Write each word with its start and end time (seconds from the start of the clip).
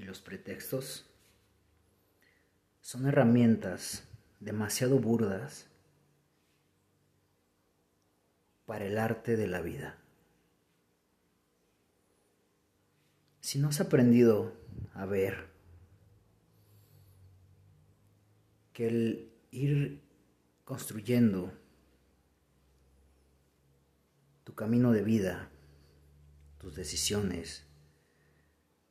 y 0.00 0.02
los 0.02 0.22
pretextos 0.22 1.04
son 2.80 3.06
herramientas 3.06 4.04
demasiado 4.40 4.98
burdas 4.98 5.66
para 8.64 8.86
el 8.86 8.96
arte 8.96 9.36
de 9.36 9.46
la 9.46 9.60
vida. 9.60 9.98
Si 13.42 13.58
no 13.58 13.68
has 13.68 13.82
aprendido 13.82 14.54
a 14.94 15.04
ver 15.04 15.50
que 18.72 18.86
el 18.88 19.32
ir 19.50 20.00
construyendo 20.64 21.52
tu 24.44 24.54
camino 24.54 24.92
de 24.92 25.02
vida, 25.02 25.50
tus 26.56 26.74
decisiones, 26.74 27.69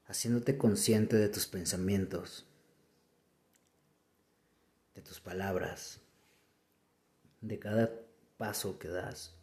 haciéndote 0.09 0.57
consciente 0.57 1.15
de 1.17 1.29
tus 1.29 1.45
pensamientos, 1.45 2.47
de 4.95 5.03
tus 5.03 5.21
palabras, 5.21 6.01
de 7.41 7.59
cada 7.59 7.91
paso 8.37 8.79
que 8.79 8.87
das. 8.87 9.35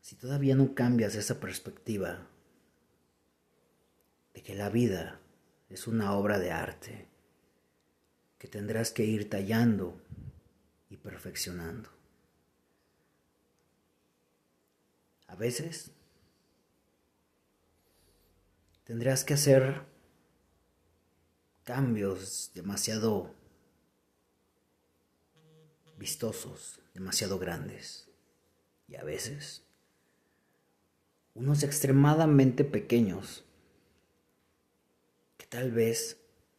Si 0.00 0.16
todavía 0.16 0.56
no 0.56 0.74
cambias 0.74 1.14
esa 1.14 1.38
perspectiva 1.38 2.26
de 4.34 4.42
que 4.42 4.54
la 4.56 4.68
vida 4.68 5.20
es 5.68 5.86
una 5.86 6.12
obra 6.14 6.40
de 6.40 6.50
arte 6.50 7.08
que 8.38 8.48
tendrás 8.48 8.90
que 8.90 9.04
ir 9.04 9.30
tallando 9.30 10.00
y 10.90 10.96
perfeccionando. 10.96 11.95
A 15.36 15.38
veces 15.38 15.90
tendrás 18.84 19.22
que 19.22 19.34
hacer 19.34 19.82
cambios 21.62 22.52
demasiado 22.54 23.34
vistosos, 25.98 26.80
demasiado 26.94 27.38
grandes. 27.38 28.08
Y 28.88 28.96
a 28.96 29.04
veces 29.04 29.62
unos 31.34 31.64
extremadamente 31.64 32.64
pequeños 32.64 33.44
que 35.36 35.44
tal 35.44 35.70
vez 35.70 36.16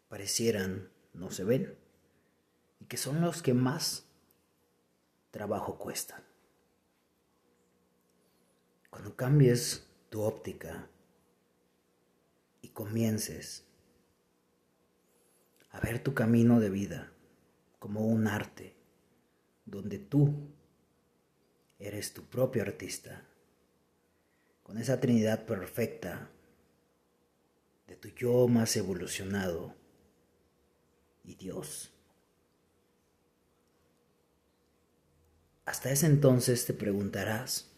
parecieran 0.08 0.92
no 1.14 1.32
se 1.32 1.44
ven 1.44 1.76
y 2.80 2.86
que 2.86 2.98
son 2.98 3.22
los 3.22 3.42
que 3.42 3.56
más 3.56 4.06
trabajo 5.32 5.80
cuestan. 5.80 6.27
Cuando 8.98 9.16
cambies 9.16 9.86
tu 10.10 10.24
óptica 10.24 10.90
y 12.64 12.70
comiences 12.70 13.64
a 15.70 15.80
ver 15.80 16.02
tu 16.02 16.16
camino 16.16 16.60
de 16.60 16.72
vida 16.72 17.12
como 17.78 18.08
un 18.08 18.26
arte, 18.26 18.74
donde 19.66 20.00
tú 20.00 20.50
eres 21.78 22.12
tu 22.12 22.24
propio 22.24 22.64
artista, 22.64 23.24
con 24.64 24.80
esa 24.80 25.00
trinidad 25.00 25.46
perfecta 25.46 26.32
de 27.86 27.98
tu 27.98 28.08
yo 28.08 28.48
más 28.48 28.76
evolucionado 28.78 29.76
y 31.24 31.36
Dios. 31.36 31.94
Hasta 35.66 35.92
ese 35.92 36.08
entonces 36.08 36.66
te 36.66 36.74
preguntarás, 36.74 37.77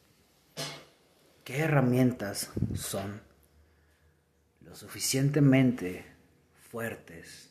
¿qué 1.49 1.61
herramientas 1.61 2.51
son 2.75 3.19
lo 4.61 4.75
suficientemente 4.75 6.05
fuertes, 6.69 7.49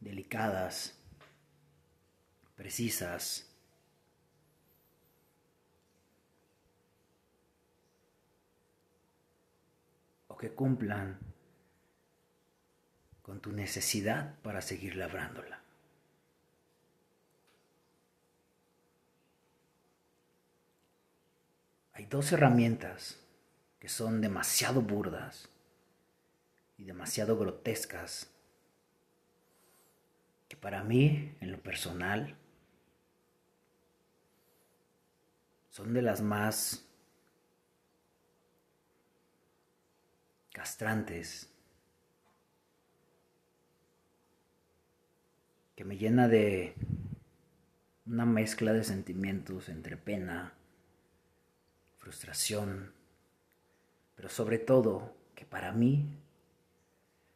delicadas, 0.00 0.98
precisas, 2.56 3.48
o 10.26 10.36
que 10.36 10.50
cumplan 10.50 11.20
con 13.22 13.38
tu 13.38 13.52
necesidad 13.52 14.34
para 14.42 14.60
seguir 14.60 14.96
labrándola. 14.96 15.60
Hay 21.99 21.99
dos 22.10 22.32
herramientas 22.32 23.18
que 23.78 23.88
son 23.88 24.20
demasiado 24.20 24.82
burdas 24.82 25.48
y 26.76 26.84
demasiado 26.84 27.38
grotescas 27.38 28.28
que 30.48 30.56
para 30.56 30.82
mí, 30.82 31.36
en 31.40 31.52
lo 31.52 31.62
personal, 31.62 32.36
son 35.70 35.94
de 35.94 36.02
las 36.02 36.20
más 36.20 36.84
castrantes 40.52 41.48
que 45.76 45.84
me 45.84 45.96
llena 45.96 46.26
de 46.26 46.74
una 48.04 48.26
mezcla 48.26 48.72
de 48.72 48.82
sentimientos 48.82 49.68
entre 49.68 49.96
pena, 49.96 50.52
frustración, 52.00 52.92
pero 54.16 54.28
sobre 54.28 54.58
todo 54.58 55.14
que 55.34 55.44
para 55.44 55.72
mí 55.72 56.06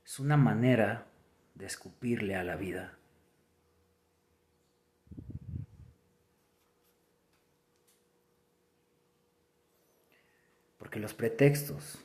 es 0.05 0.19
una 0.19 0.37
manera 0.37 1.07
de 1.55 1.67
escupirle 1.67 2.35
a 2.35 2.43
la 2.43 2.57
vida. 2.57 2.99
Porque 10.79 10.99
los 10.99 11.15
pretextos 11.15 11.99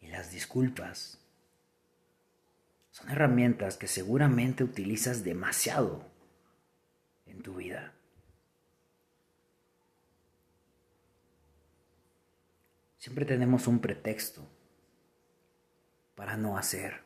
y 0.00 0.08
las 0.08 0.30
disculpas 0.30 1.18
son 2.90 3.10
herramientas 3.10 3.76
que 3.76 3.88
seguramente 3.88 4.64
utilizas 4.64 5.24
demasiado 5.24 6.04
en 7.26 7.42
tu 7.42 7.56
vida. 7.56 7.95
Siempre 13.06 13.24
tenemos 13.24 13.68
un 13.68 13.78
pretexto 13.78 14.44
para 16.16 16.36
no 16.36 16.58
hacer 16.58 17.02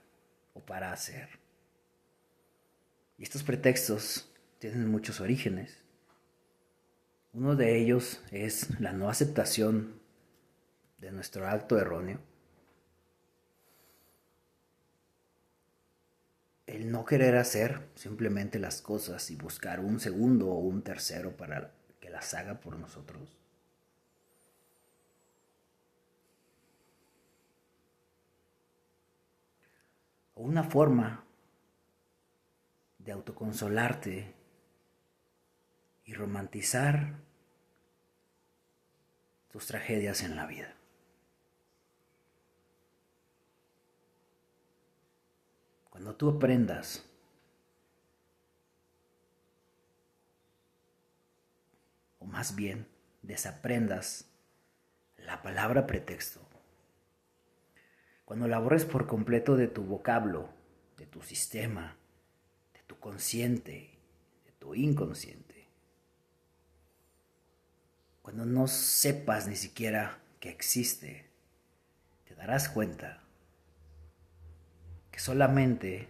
o 0.54 0.60
para 0.60 0.94
hacer. 0.94 1.28
Y 3.18 3.24
estos 3.24 3.42
pretextos 3.42 4.32
tienen 4.58 4.88
muchos 4.90 5.20
orígenes. 5.20 5.76
Uno 7.34 7.54
de 7.54 7.78
ellos 7.78 8.22
es 8.30 8.80
la 8.80 8.94
no 8.94 9.10
aceptación 9.10 10.00
de 10.96 11.12
nuestro 11.12 11.46
acto 11.46 11.78
erróneo. 11.78 12.18
el 16.66 16.90
no 16.90 17.04
querer 17.04 17.36
hacer 17.36 17.90
simplemente 17.94 18.58
las 18.58 18.80
cosas 18.80 19.30
y 19.30 19.36
buscar 19.36 19.80
un 19.80 20.00
segundo 20.00 20.48
o 20.48 20.60
un 20.60 20.80
tercero 20.80 21.36
para 21.36 21.74
que 22.00 22.08
las 22.08 22.32
haga 22.32 22.58
por 22.58 22.78
nosotros. 22.78 23.39
Una 30.42 30.64
forma 30.64 31.22
de 32.96 33.12
autoconsolarte 33.12 34.34
y 36.06 36.14
romantizar 36.14 37.16
tus 39.52 39.66
tragedias 39.66 40.22
en 40.22 40.36
la 40.36 40.46
vida. 40.46 40.74
Cuando 45.90 46.16
tú 46.16 46.30
aprendas 46.30 47.04
o 52.18 52.24
más 52.24 52.56
bien 52.56 52.88
desaprendas 53.20 54.24
la 55.18 55.42
palabra 55.42 55.86
pretexto, 55.86 56.49
cuando 58.30 58.46
la 58.46 58.60
borres 58.60 58.84
por 58.84 59.08
completo 59.08 59.56
de 59.56 59.66
tu 59.66 59.82
vocablo, 59.82 60.50
de 60.96 61.04
tu 61.04 61.20
sistema, 61.20 61.96
de 62.72 62.78
tu 62.86 62.96
consciente, 63.00 63.98
de 64.44 64.52
tu 64.52 64.76
inconsciente, 64.76 65.66
cuando 68.22 68.46
no 68.46 68.68
sepas 68.68 69.48
ni 69.48 69.56
siquiera 69.56 70.20
que 70.38 70.48
existe, 70.48 71.26
te 72.24 72.36
darás 72.36 72.68
cuenta 72.68 73.20
que 75.10 75.18
solamente 75.18 76.06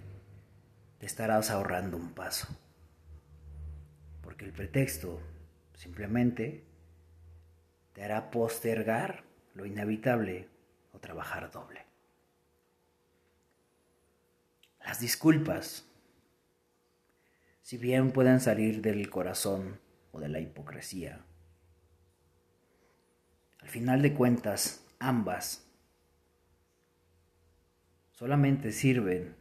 te 0.98 1.06
estarás 1.06 1.48
ahorrando 1.48 1.96
un 1.96 2.12
paso. 2.12 2.48
Porque 4.20 4.44
el 4.44 4.52
pretexto 4.52 5.22
Simplemente 5.72 6.62
te 7.94 8.04
hará 8.04 8.30
postergar 8.30 9.24
lo 9.54 9.64
inevitable 9.64 10.46
o 10.92 10.98
trabajar 10.98 11.50
doble. 11.50 11.89
Las 14.84 15.00
disculpas, 15.00 15.86
si 17.62 17.76
bien 17.78 18.12
pueden 18.12 18.40
salir 18.40 18.82
del 18.82 19.08
corazón 19.10 19.80
o 20.12 20.20
de 20.20 20.28
la 20.28 20.40
hipocresía, 20.40 21.24
al 23.60 23.68
final 23.68 24.02
de 24.02 24.14
cuentas 24.14 24.84
ambas 24.98 25.66
solamente 28.12 28.72
sirven 28.72 29.34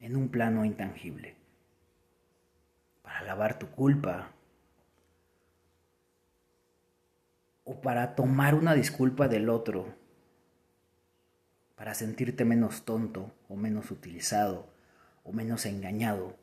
en 0.00 0.16
un 0.16 0.28
plano 0.28 0.64
intangible. 0.64 1.34
Para 3.02 3.22
lavar 3.22 3.58
tu 3.58 3.68
culpa 3.70 4.30
o 7.64 7.80
para 7.80 8.14
tomar 8.14 8.54
una 8.54 8.74
disculpa 8.74 9.28
del 9.28 9.48
otro, 9.48 10.03
para 11.74 11.94
sentirte 11.94 12.44
menos 12.44 12.84
tonto 12.84 13.32
o 13.48 13.56
menos 13.56 13.90
utilizado 13.90 14.72
o 15.24 15.32
menos 15.32 15.66
engañado, 15.66 16.36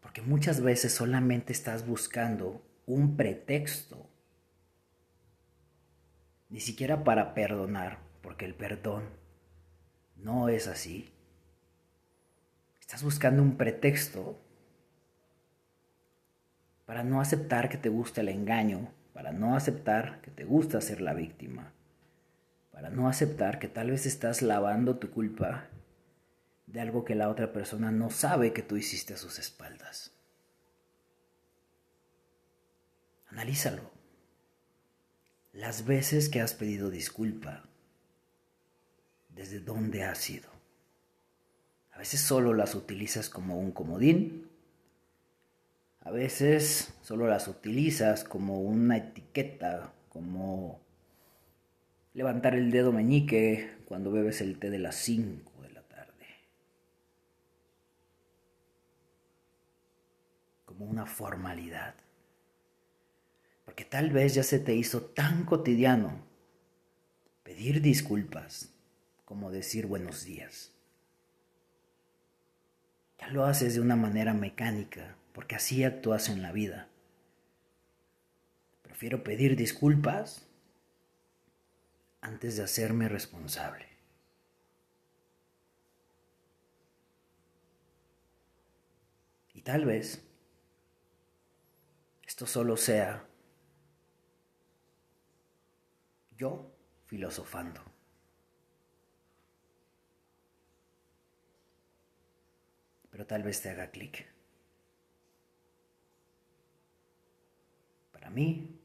porque 0.00 0.20
muchas 0.20 0.60
veces 0.60 0.92
solamente 0.92 1.52
estás 1.52 1.86
buscando 1.86 2.62
un 2.86 3.16
pretexto, 3.16 4.08
ni 6.48 6.60
siquiera 6.60 7.04
para 7.04 7.34
perdonar, 7.34 7.98
porque 8.22 8.44
el 8.44 8.54
perdón 8.54 9.04
no 10.16 10.48
es 10.48 10.66
así. 10.66 11.12
Estás 12.80 13.02
buscando 13.02 13.42
un 13.42 13.56
pretexto 13.56 14.38
para 16.86 17.02
no 17.02 17.20
aceptar 17.20 17.68
que 17.68 17.78
te 17.78 17.88
gusta 17.88 18.20
el 18.20 18.28
engaño, 18.28 18.92
para 19.12 19.32
no 19.32 19.56
aceptar 19.56 20.20
que 20.20 20.30
te 20.30 20.44
gusta 20.44 20.80
ser 20.80 21.00
la 21.00 21.14
víctima, 21.14 21.72
para 22.76 22.90
no 22.90 23.08
aceptar 23.08 23.58
que 23.58 23.68
tal 23.68 23.90
vez 23.90 24.04
estás 24.04 24.42
lavando 24.42 24.98
tu 24.98 25.10
culpa 25.10 25.70
de 26.66 26.82
algo 26.82 27.06
que 27.06 27.14
la 27.14 27.30
otra 27.30 27.50
persona 27.50 27.90
no 27.90 28.10
sabe 28.10 28.52
que 28.52 28.60
tú 28.60 28.76
hiciste 28.76 29.14
a 29.14 29.16
sus 29.16 29.38
espaldas. 29.38 30.12
Analízalo. 33.28 33.90
Las 35.54 35.86
veces 35.86 36.28
que 36.28 36.42
has 36.42 36.52
pedido 36.52 36.90
disculpa, 36.90 37.64
¿desde 39.30 39.60
dónde 39.60 40.04
ha 40.04 40.14
sido? 40.14 40.50
A 41.92 41.98
veces 41.98 42.20
solo 42.20 42.52
las 42.52 42.74
utilizas 42.74 43.30
como 43.30 43.58
un 43.58 43.72
comodín 43.72 44.50
a 46.06 46.12
veces 46.12 46.94
solo 47.02 47.26
las 47.26 47.48
utilizas 47.48 48.22
como 48.22 48.60
una 48.60 48.96
etiqueta, 48.96 49.92
como 50.08 50.85
levantar 52.16 52.54
el 52.54 52.70
dedo 52.70 52.92
meñique 52.92 53.76
cuando 53.84 54.10
bebes 54.10 54.40
el 54.40 54.58
té 54.58 54.70
de 54.70 54.78
las 54.78 54.96
5 54.96 55.60
de 55.60 55.70
la 55.70 55.82
tarde. 55.82 56.26
Como 60.64 60.86
una 60.86 61.04
formalidad. 61.04 61.94
Porque 63.66 63.84
tal 63.84 64.12
vez 64.12 64.34
ya 64.34 64.42
se 64.42 64.58
te 64.58 64.74
hizo 64.74 65.02
tan 65.02 65.44
cotidiano 65.44 66.24
pedir 67.42 67.82
disculpas 67.82 68.74
como 69.26 69.50
decir 69.50 69.86
buenos 69.86 70.24
días. 70.24 70.72
Ya 73.20 73.28
lo 73.28 73.44
haces 73.44 73.74
de 73.74 73.82
una 73.82 73.96
manera 73.96 74.32
mecánica 74.32 75.16
porque 75.34 75.56
así 75.56 75.84
actúas 75.84 76.30
en 76.30 76.40
la 76.40 76.52
vida. 76.52 76.88
Prefiero 78.80 79.22
pedir 79.22 79.54
disculpas 79.54 80.46
antes 82.26 82.56
de 82.56 82.64
hacerme 82.64 83.08
responsable. 83.08 83.86
Y 89.54 89.62
tal 89.62 89.84
vez 89.84 90.26
esto 92.26 92.46
solo 92.46 92.76
sea 92.76 93.24
yo 96.36 96.76
filosofando. 97.06 97.80
Pero 103.10 103.24
tal 103.24 103.44
vez 103.44 103.62
te 103.62 103.70
haga 103.70 103.90
clic. 103.92 104.26
Para 108.10 108.30
mí, 108.30 108.78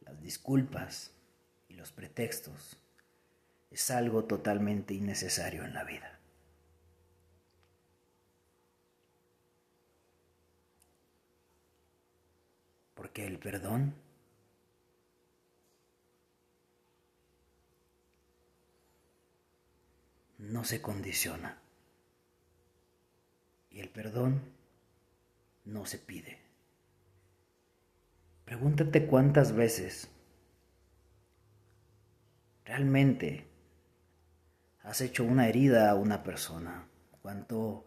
las 0.00 0.20
disculpas 0.20 1.14
los 1.84 1.92
pretextos 1.92 2.78
es 3.70 3.90
algo 3.90 4.24
totalmente 4.24 4.94
innecesario 4.94 5.64
en 5.64 5.74
la 5.74 5.84
vida. 5.84 6.18
Porque 12.94 13.26
el 13.26 13.38
perdón 13.38 13.92
no 20.38 20.64
se 20.64 20.80
condiciona 20.80 21.58
y 23.70 23.80
el 23.80 23.90
perdón 23.90 24.40
no 25.66 25.84
se 25.84 25.98
pide. 25.98 26.38
Pregúntate 28.46 29.06
cuántas 29.06 29.52
veces 29.52 30.08
realmente 32.64 33.46
has 34.82 35.00
hecho 35.00 35.24
una 35.24 35.48
herida 35.48 35.90
a 35.90 35.94
una 35.94 36.22
persona. 36.22 36.88
Cuánto, 37.22 37.86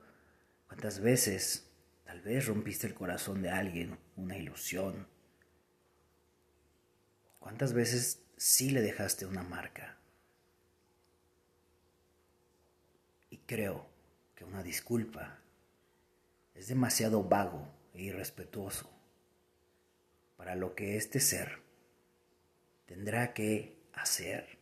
cuántas 0.68 1.00
veces 1.00 1.70
tal 2.04 2.22
vez 2.22 2.48
rompiste 2.48 2.88
el 2.88 2.94
corazón 2.94 3.42
de 3.42 3.50
alguien, 3.50 3.98
una 4.16 4.38
ilusión. 4.38 5.08
Cuántas 7.40 7.74
veces 7.74 8.24
sí 8.36 8.72
le 8.72 8.82
dejaste 8.82 9.26
una 9.26 9.44
marca. 9.44 9.98
Y 13.30 13.38
creo 13.40 13.88
que 14.36 14.44
una 14.44 14.64
disculpa 14.64 15.40
es 16.56 16.68
demasiado 16.68 17.24
vago 17.24 17.68
e 17.94 18.02
irrespetuoso 18.04 18.90
para 20.38 20.56
lo 20.56 20.76
que 20.76 20.98
este 20.98 21.20
ser 21.20 21.62
tendrá 22.86 23.34
que 23.34 23.78
hacer 23.94 24.57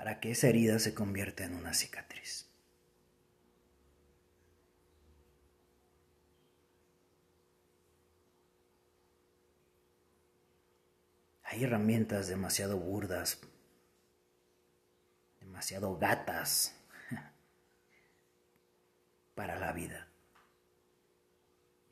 para 0.00 0.18
que 0.18 0.30
esa 0.30 0.48
herida 0.48 0.78
se 0.78 0.94
convierta 0.94 1.44
en 1.44 1.54
una 1.54 1.74
cicatriz. 1.74 2.48
Hay 11.42 11.64
herramientas 11.64 12.28
demasiado 12.28 12.78
burdas, 12.78 13.40
demasiado 15.38 15.98
gatas 15.98 16.74
para 19.34 19.58
la 19.58 19.72
vida. 19.72 20.08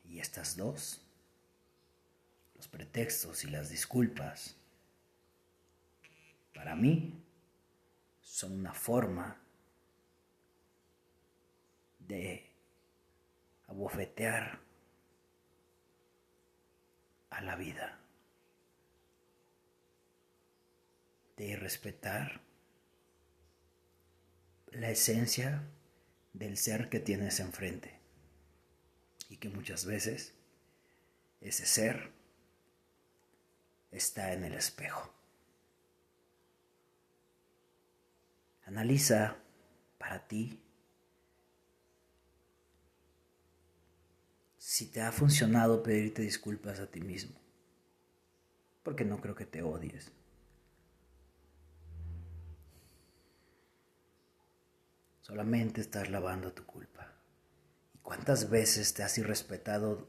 Y 0.05 0.19
estas 0.19 0.57
dos 0.57 1.05
los 2.55 2.67
pretextos 2.67 3.43
y 3.43 3.51
las 3.51 3.69
disculpas, 3.69 4.55
para 6.55 6.75
mí, 6.75 7.23
son 8.29 8.59
una 8.59 8.73
forma 8.73 9.41
de 11.97 12.47
abofetear 13.67 14.59
a 17.31 17.41
la 17.41 17.55
vida, 17.55 17.99
de 21.37 21.55
respetar 21.55 22.41
la 24.67 24.91
esencia 24.91 25.67
del 26.33 26.55
ser 26.57 26.89
que 26.89 26.99
tienes 26.99 27.39
enfrente 27.39 27.99
y 29.27 29.37
que 29.37 29.49
muchas 29.49 29.85
veces 29.85 30.35
ese 31.41 31.65
ser 31.65 32.11
está 33.91 34.33
en 34.33 34.43
el 34.43 34.53
espejo. 34.53 35.18
Analiza 38.69 39.35
para 39.97 40.27
ti 40.27 40.61
si 44.59 44.85
te 44.91 45.01
ha 45.01 45.11
funcionado 45.11 45.81
pedirte 45.81 46.21
disculpas 46.21 46.79
a 46.79 46.85
ti 46.85 47.01
mismo, 47.01 47.35
porque 48.83 49.05
no 49.05 49.19
creo 49.21 49.33
que 49.33 49.47
te 49.47 49.63
odies. 49.63 50.11
Solamente 55.21 55.81
estás 55.81 56.11
lavando 56.11 56.53
tu 56.53 56.63
culpa. 56.67 57.11
Y 57.95 57.97
¿Cuántas 58.03 58.51
veces 58.51 58.93
te 58.93 59.01
has 59.01 59.17
irrespetado 59.17 60.07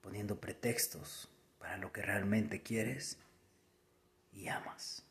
poniendo 0.00 0.40
pretextos 0.40 1.28
para 1.58 1.76
lo 1.76 1.90
que 1.92 2.02
realmente 2.02 2.62
quieres 2.62 3.18
y 4.30 4.46
amas? 4.46 5.04